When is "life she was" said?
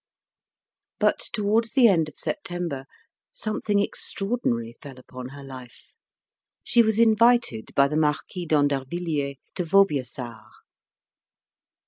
5.43-6.97